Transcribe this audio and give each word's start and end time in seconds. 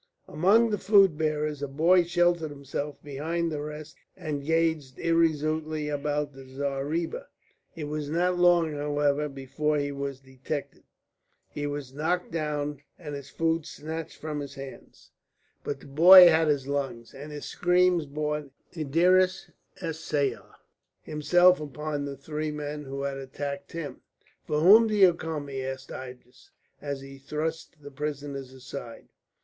Among 0.27 0.71
the 0.71 0.79
food 0.79 1.15
bearers 1.15 1.61
a 1.61 1.67
boy 1.67 2.05
sheltered 2.05 2.49
himself 2.49 2.99
behind 3.03 3.51
the 3.51 3.61
rest 3.61 3.95
and 4.17 4.43
gazed 4.43 4.97
irresolutely 4.97 5.89
about 5.89 6.33
the 6.33 6.47
zareeba. 6.47 7.27
It 7.75 7.83
was 7.83 8.09
not 8.09 8.35
long, 8.35 8.71
however, 8.73 9.29
before 9.29 9.77
he 9.77 9.91
was 9.91 10.19
detected. 10.19 10.81
He 11.49 11.67
was 11.67 11.93
knocked 11.93 12.31
down, 12.31 12.81
and 12.97 13.13
his 13.13 13.29
food 13.29 13.67
snatched 13.67 14.17
from 14.17 14.39
his 14.39 14.55
hands; 14.55 15.11
but 15.63 15.81
the 15.81 15.85
boy 15.85 16.29
had 16.29 16.47
his 16.47 16.67
lungs, 16.67 17.13
and 17.13 17.31
his 17.31 17.45
screams 17.45 18.07
brought 18.07 18.49
Idris 18.75 19.51
es 19.81 19.99
Saier 19.99 20.55
himself 21.03 21.59
upon 21.59 22.05
the 22.05 22.17
three 22.17 22.49
men 22.49 22.85
who 22.85 23.03
had 23.03 23.17
attacked 23.17 23.73
him. 23.73 24.01
"For 24.47 24.61
whom 24.61 24.87
do 24.87 24.95
you 24.95 25.13
come?" 25.13 25.47
asked 25.47 25.91
Idris, 25.91 26.49
as 26.81 27.01
he 27.01 27.19
thrust 27.19 27.83
the 27.83 27.91
prisoners 27.91 28.51
aside. 28.51 29.09